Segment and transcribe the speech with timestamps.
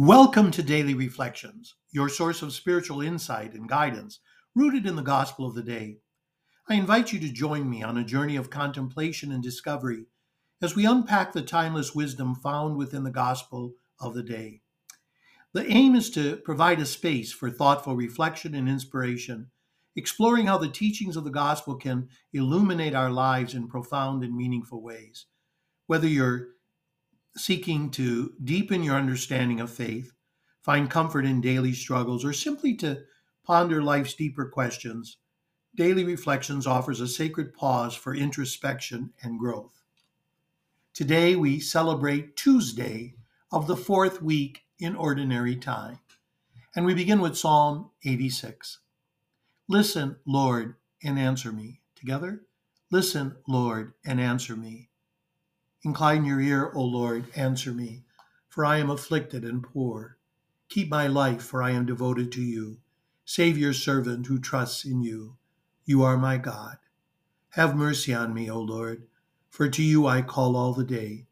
[0.00, 4.20] Welcome to Daily Reflections, your source of spiritual insight and guidance
[4.54, 5.98] rooted in the gospel of the day.
[6.68, 10.06] I invite you to join me on a journey of contemplation and discovery
[10.62, 14.60] as we unpack the timeless wisdom found within the gospel of the day.
[15.52, 19.50] The aim is to provide a space for thoughtful reflection and inspiration,
[19.96, 24.80] exploring how the teachings of the gospel can illuminate our lives in profound and meaningful
[24.80, 25.26] ways.
[25.88, 26.50] Whether you're
[27.38, 30.12] seeking to deepen your understanding of faith,
[30.62, 33.02] find comfort in daily struggles, or simply to
[33.44, 35.18] ponder life's deeper questions,
[35.76, 39.82] Daily Reflections offers a sacred pause for introspection and growth.
[40.92, 43.14] Today we celebrate Tuesday
[43.52, 46.00] of the fourth week in Ordinary Time,
[46.74, 48.80] and we begin with Psalm 86.
[49.68, 51.80] Listen, Lord, and answer me.
[51.94, 52.42] Together,
[52.90, 54.87] listen, Lord, and answer me.
[55.84, 58.02] Incline your ear, O Lord, answer me,
[58.48, 60.16] for I am afflicted and poor.
[60.68, 62.78] Keep my life, for I am devoted to you.
[63.24, 65.36] Save your servant who trusts in you.
[65.84, 66.78] You are my God.
[67.50, 69.06] Have mercy on me, O Lord,
[69.50, 71.26] for to you I call all the day.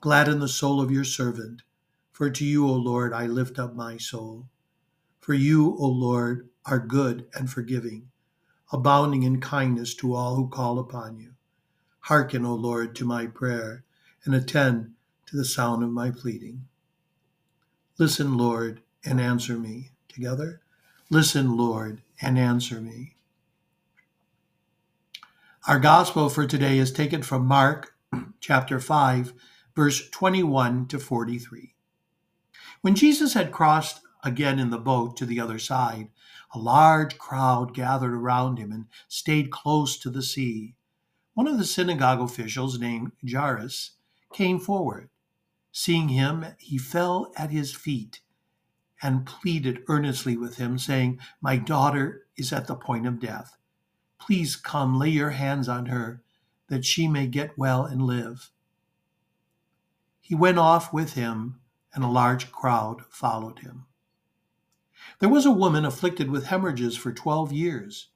[0.00, 1.62] Gladden the soul of your servant,
[2.12, 4.48] for to you, O Lord, I lift up my soul.
[5.18, 8.10] For you, O Lord, are good and forgiving,
[8.72, 11.34] abounding in kindness to all who call upon you.
[12.02, 13.84] Hearken, O Lord, to my prayer
[14.24, 14.94] and attend
[15.26, 16.66] to the sound of my pleading.
[17.98, 19.90] Listen, Lord, and answer me.
[20.08, 20.60] Together,
[21.10, 23.16] listen, Lord, and answer me.
[25.66, 27.94] Our gospel for today is taken from Mark
[28.40, 29.32] chapter 5,
[29.76, 31.74] verse 21 to 43.
[32.80, 36.08] When Jesus had crossed again in the boat to the other side,
[36.54, 40.74] a large crowd gathered around him and stayed close to the sea.
[41.34, 43.92] One of the synagogue officials, named Jairus,
[44.32, 45.10] came forward.
[45.72, 48.20] Seeing him, he fell at his feet
[49.02, 53.56] and pleaded earnestly with him, saying, My daughter is at the point of death.
[54.18, 56.22] Please come, lay your hands on her,
[56.68, 58.50] that she may get well and live.
[60.20, 61.60] He went off with him,
[61.94, 63.86] and a large crowd followed him.
[65.20, 68.08] There was a woman afflicted with hemorrhages for twelve years.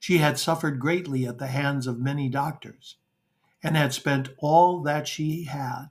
[0.00, 2.96] She had suffered greatly at the hands of many doctors
[3.62, 5.88] and had spent all that she had.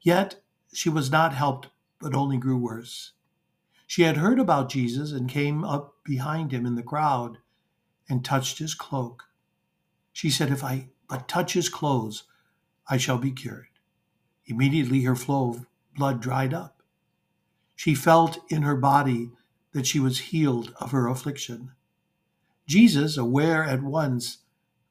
[0.00, 0.42] Yet
[0.72, 1.68] she was not helped,
[2.00, 3.12] but only grew worse.
[3.86, 7.38] She had heard about Jesus and came up behind him in the crowd
[8.08, 9.24] and touched his cloak.
[10.12, 12.24] She said, If I but touch his clothes,
[12.88, 13.66] I shall be cured.
[14.46, 15.66] Immediately her flow of
[15.96, 16.82] blood dried up.
[17.76, 19.30] She felt in her body
[19.72, 21.72] that she was healed of her affliction.
[22.66, 24.38] Jesus, aware at once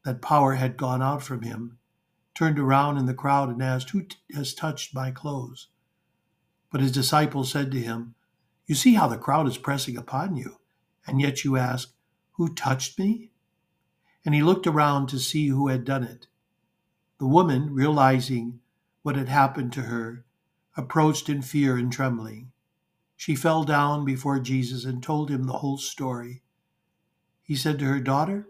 [0.06, 1.79] that power had gone out from him,
[2.40, 5.68] turned around in the crowd and asked, Who has touched my clothes?
[6.72, 8.16] But his disciples said to him,
[8.66, 10.56] You see how the crowd is pressing upon you,
[11.06, 11.92] and yet you ask,
[12.38, 13.32] Who touched me?
[14.24, 16.28] And he looked around to see who had done it.
[17.18, 18.62] The woman, realizing
[19.02, 20.24] what had happened to her,
[20.78, 22.54] approached in fear and trembling.
[23.18, 26.42] She fell down before Jesus and told him the whole story.
[27.44, 28.48] He said to her, Daughter,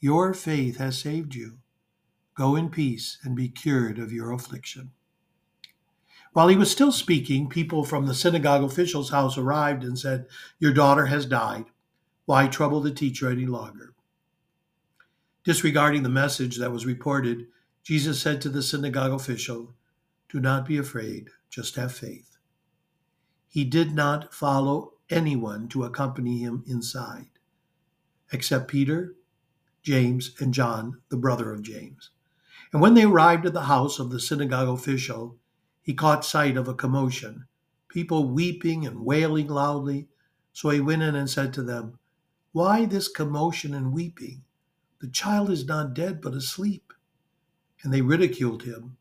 [0.00, 1.58] your faith has saved you.
[2.40, 4.92] Go in peace and be cured of your affliction.
[6.32, 10.24] While he was still speaking, people from the synagogue official's house arrived and said,
[10.58, 11.66] Your daughter has died.
[12.24, 13.92] Why trouble the teacher any longer?
[15.44, 17.46] Disregarding the message that was reported,
[17.82, 19.74] Jesus said to the synagogue official,
[20.30, 22.38] Do not be afraid, just have faith.
[23.48, 27.28] He did not follow anyone to accompany him inside,
[28.32, 29.14] except Peter,
[29.82, 32.12] James, and John, the brother of James.
[32.72, 35.36] And when they arrived at the house of the synagogue official,
[35.82, 37.46] he caught sight of a commotion,
[37.88, 40.08] people weeping and wailing loudly.
[40.52, 41.98] So he went in and said to them,
[42.52, 44.44] Why this commotion and weeping?
[45.00, 46.92] The child is not dead, but asleep.
[47.82, 48.98] And they ridiculed him.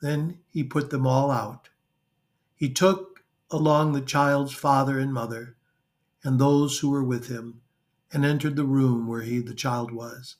[0.00, 1.68] Then he put them all out.
[2.54, 5.56] He took along the child's father and mother,
[6.24, 7.60] and those who were with him,
[8.12, 10.36] and entered the room where he, the child was.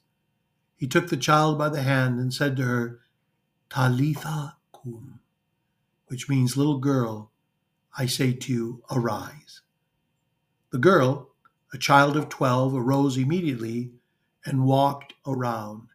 [0.76, 3.00] He took the child by the hand and said to her,
[3.70, 5.20] Talitha cum,
[6.06, 7.32] which means, little girl,
[7.99, 9.62] I say to you, arise.
[10.70, 11.31] The girl,
[11.73, 13.93] a child of twelve, arose immediately
[14.44, 15.88] and walked around.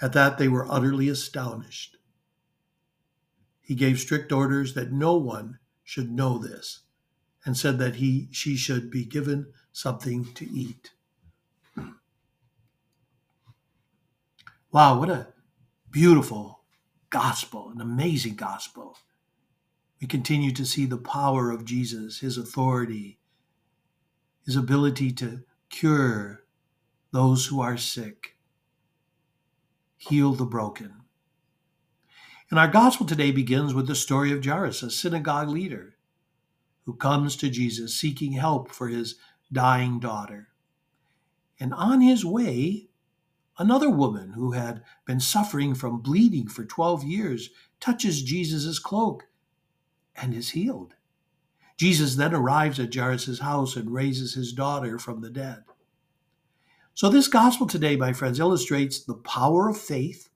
[0.00, 1.96] At that they were utterly astonished.
[3.62, 6.82] He gave strict orders that no one should know this,
[7.44, 10.92] and said that he she should be given something to eat.
[14.76, 15.28] Wow, what a
[15.90, 16.60] beautiful
[17.08, 18.98] gospel, an amazing gospel.
[20.02, 23.18] We continue to see the power of Jesus, his authority,
[24.44, 26.44] his ability to cure
[27.10, 28.36] those who are sick,
[29.96, 30.92] heal the broken.
[32.50, 35.96] And our gospel today begins with the story of Jairus, a synagogue leader
[36.84, 39.14] who comes to Jesus seeking help for his
[39.50, 40.48] dying daughter.
[41.58, 42.85] And on his way,
[43.58, 47.50] another woman who had been suffering from bleeding for 12 years
[47.80, 49.24] touches Jesus' cloak
[50.14, 50.94] and is healed.
[51.76, 55.64] Jesus then arrives at Jairus' house and raises his daughter from the dead.
[56.94, 60.30] So, this gospel today, my friends, illustrates the power of faith.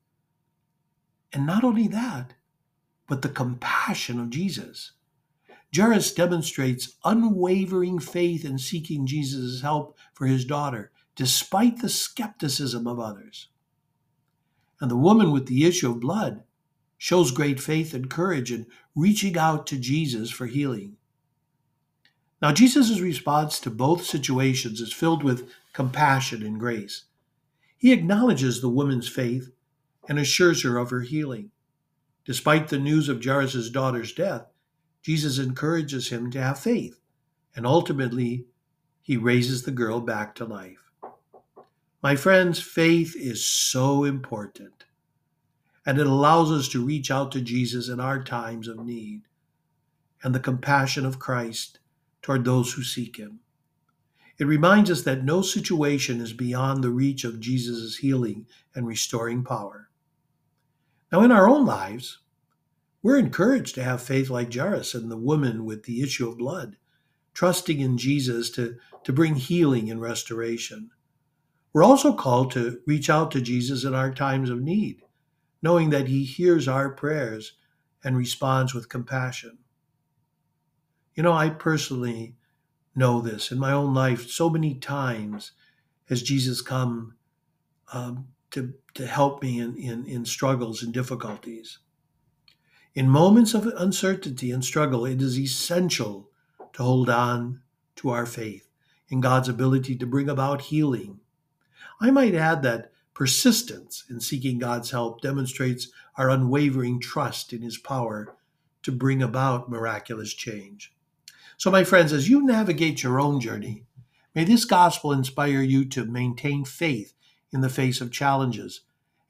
[1.33, 2.35] And not only that,
[3.09, 4.93] but the compassion of Jesus.
[5.75, 10.91] Jairus demonstrates unwavering faith in seeking Jesus' help for his daughter,
[11.21, 13.49] despite the skepticism of others.
[14.81, 16.45] And the woman with the issue of blood
[16.97, 20.97] shows great faith and courage in reaching out to Jesus for healing.
[22.41, 27.05] Now, Jesus' response to both situations is filled with compassion and grace.
[27.77, 29.51] He acknowledges the woman's faith
[30.09, 31.51] and assures her of her healing.
[32.25, 34.47] Despite the news of Jairus' daughter's death,
[35.03, 36.99] Jesus encourages him to have faith,
[37.55, 38.47] and ultimately,
[39.03, 40.90] he raises the girl back to life.
[42.03, 44.87] My friends, faith is so important,
[45.85, 49.23] and it allows us to reach out to Jesus in our times of need
[50.23, 51.79] and the compassion of Christ
[52.23, 53.41] toward those who seek him.
[54.39, 59.45] It reminds us that no situation is beyond the reach of Jesus' healing and restoring
[59.45, 59.91] power.
[61.13, 62.21] Now, in our own lives,
[63.03, 66.77] we're encouraged to have faith like Jairus and the woman with the issue of blood,
[67.35, 70.91] trusting in Jesus to, to bring healing and restoration.
[71.73, 75.03] We're also called to reach out to Jesus in our times of need,
[75.63, 77.55] knowing that he hears our prayers
[78.03, 79.59] and responds with compassion.
[81.15, 82.37] You know, I personally
[82.95, 85.53] know this in my own life so many times
[86.09, 87.15] has Jesus come
[87.93, 91.79] um, to, to help me in, in, in struggles and difficulties.
[92.95, 96.31] In moments of uncertainty and struggle, it is essential
[96.73, 97.61] to hold on
[97.97, 98.69] to our faith
[99.09, 101.21] in God's ability to bring about healing.
[102.01, 107.77] I might add that persistence in seeking God's help demonstrates our unwavering trust in His
[107.77, 108.35] power
[108.83, 110.95] to bring about miraculous change.
[111.59, 113.85] So, my friends, as you navigate your own journey,
[114.35, 117.13] may this gospel inspire you to maintain faith
[117.53, 118.81] in the face of challenges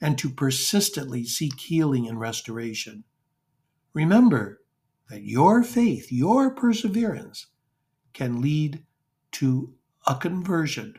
[0.01, 3.03] and to persistently seek healing and restoration.
[3.93, 4.61] Remember
[5.09, 7.47] that your faith, your perseverance,
[8.13, 8.85] can lead
[9.33, 9.75] to
[10.07, 10.95] a conversion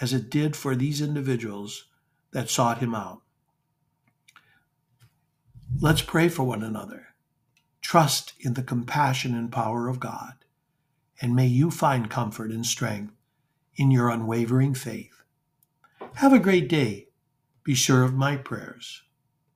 [0.00, 1.86] as it did for these individuals
[2.32, 3.22] that sought him out.
[5.80, 7.08] Let's pray for one another.
[7.80, 10.34] Trust in the compassion and power of God,
[11.20, 13.14] and may you find comfort and strength
[13.76, 15.22] in your unwavering faith.
[16.14, 17.08] Have a great day.
[17.64, 19.02] Be sure of my prayers.